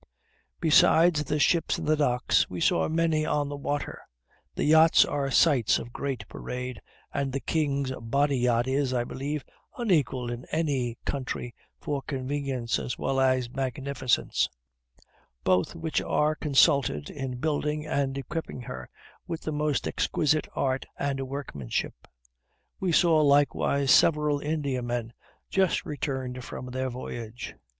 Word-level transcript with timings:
Besides 0.59 1.25
the 1.25 1.37
ships 1.37 1.77
in 1.77 1.85
the 1.85 1.95
docks, 1.95 2.49
we 2.49 2.59
saw 2.59 2.87
many 2.89 3.23
on 3.23 3.49
the 3.49 3.55
water: 3.55 4.01
the 4.55 4.63
yachts 4.63 5.05
are 5.05 5.29
sights 5.29 5.77
of 5.77 5.93
great 5.93 6.27
parade, 6.27 6.81
and 7.13 7.31
the 7.31 7.39
king's 7.39 7.91
body 8.01 8.39
yacht 8.39 8.67
is, 8.67 8.95
I 8.95 9.03
believe, 9.03 9.45
unequaled 9.77 10.31
in 10.31 10.45
any 10.51 10.97
country 11.05 11.53
for 11.79 12.01
convenience 12.01 12.79
as 12.79 12.97
well 12.97 13.19
as 13.19 13.51
magnificence; 13.51 14.49
both 15.43 15.75
which 15.75 16.01
are 16.01 16.33
consulted 16.33 17.11
in 17.11 17.35
building 17.37 17.85
and 17.85 18.17
equipping 18.17 18.61
her 18.61 18.89
with 19.27 19.41
the 19.41 19.51
most 19.53 19.87
exquisite 19.87 20.47
art 20.55 20.87
and 20.97 21.27
workmanship. 21.27 22.07
We 22.79 22.91
saw 22.91 23.21
likewise 23.21 23.91
several 23.91 24.39
Indiamen 24.39 25.13
just 25.51 25.85
returned 25.85 26.43
from 26.43 26.71
their 26.71 26.89
voyage. 26.89 27.53